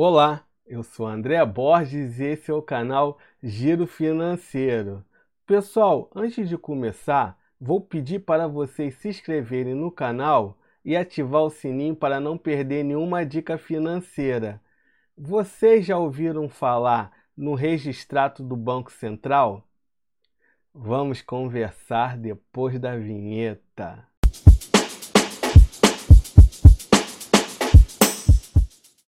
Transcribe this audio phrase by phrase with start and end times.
[0.00, 5.04] Olá, eu sou André Borges e esse é o canal Giro Financeiro.
[5.44, 11.50] Pessoal, antes de começar, vou pedir para vocês se inscreverem no canal e ativar o
[11.50, 14.62] sininho para não perder nenhuma dica financeira.
[15.16, 19.66] Vocês já ouviram falar no registrato do Banco Central?
[20.72, 24.06] Vamos conversar depois da vinheta.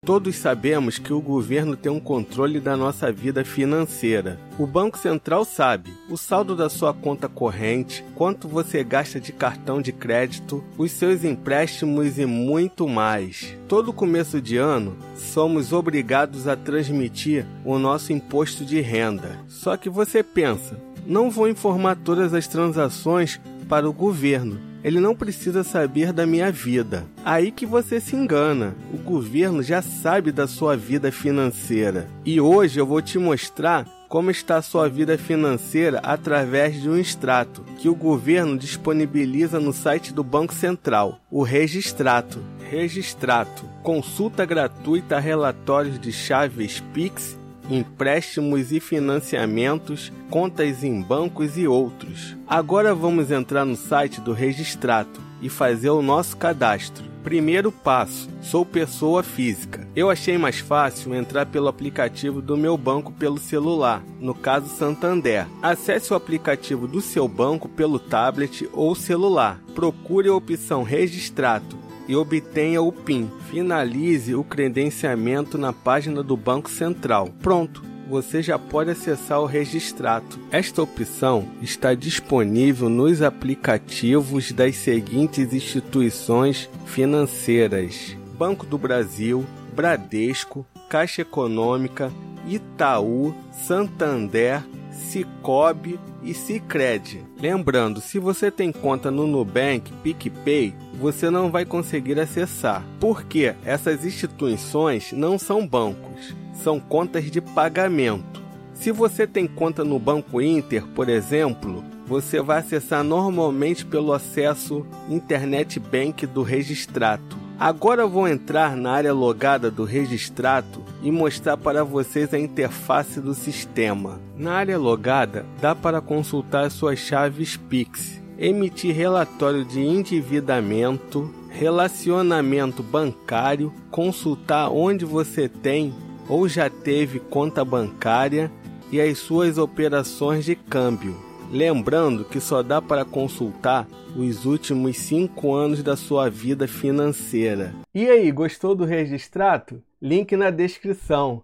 [0.05, 4.39] Todos sabemos que o governo tem um controle da nossa vida financeira.
[4.59, 9.81] O Banco Central sabe o saldo da sua conta corrente, quanto você gasta de cartão
[9.81, 13.57] de crédito, os seus empréstimos e muito mais.
[13.67, 19.39] Todo começo de ano, somos obrigados a transmitir o nosso imposto de renda.
[19.49, 23.41] Só que você pensa, não vou informar todas as transações
[23.71, 24.74] para o governo.
[24.85, 27.07] Ele não precisa saber da minha vida.
[27.25, 28.77] Aí que você se engana.
[28.93, 32.07] O governo já sabe da sua vida financeira.
[32.23, 36.99] E hoje eu vou te mostrar como está a sua vida financeira através de um
[36.99, 42.45] extrato que o governo disponibiliza no site do Banco Central, o Registrato.
[42.71, 43.65] Registrato.
[43.83, 47.37] Consulta gratuita relatórios de chaves Pix
[47.71, 52.37] empréstimos e financiamentos, contas em bancos e outros.
[52.47, 57.05] Agora vamos entrar no site do Registrato e fazer o nosso cadastro.
[57.23, 59.89] Primeiro passo: sou pessoa física.
[59.97, 65.47] Eu achei mais fácil entrar pelo aplicativo do meu banco pelo celular, no caso Santander.
[65.63, 69.59] Acesse o aplicativo do seu banco pelo tablet ou celular.
[69.75, 73.31] Procure a opção Registrato e obtenha o PIN.
[73.51, 77.29] Finalize o credenciamento na página do Banco Central.
[77.41, 77.83] Pronto!
[78.09, 80.39] Você já pode acessar o registrato.
[80.51, 91.23] Esta opção está disponível nos aplicativos das seguintes instituições financeiras: Banco do Brasil, Bradesco, Caixa
[91.23, 92.13] Econômica,
[92.47, 93.35] Itaú,
[93.67, 94.63] Santander,
[94.95, 97.25] Cicobi e Cicred.
[97.41, 104.05] Lembrando, se você tem conta no Nubank, PicPay, você não vai conseguir acessar, porque essas
[104.05, 108.43] instituições não são bancos, são contas de pagamento.
[108.73, 114.87] Se você tem conta no Banco Inter, por exemplo, você vai acessar normalmente pelo acesso
[115.09, 117.44] Internet Bank do Registrato.
[117.59, 123.33] Agora vou entrar na área logada do Registrato e mostrar para vocês a interface do
[123.33, 124.21] sistema.
[124.37, 133.73] Na área logada, dá para consultar suas chaves Pix, emitir relatório de endividamento, relacionamento bancário,
[133.89, 135.95] consultar onde você tem
[136.29, 138.51] ou já teve conta bancária
[138.91, 141.34] e as suas operações de câmbio.
[141.51, 147.75] Lembrando que só dá para consultar os últimos cinco anos da sua vida financeira.
[147.95, 149.83] E aí, gostou do registrato?
[150.01, 151.43] Link na descrição.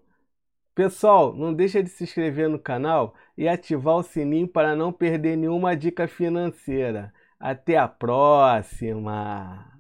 [0.75, 5.37] Pessoal, não deixa de se inscrever no canal e ativar o sininho para não perder
[5.37, 7.13] nenhuma dica financeira.
[7.39, 9.67] Até a próxima!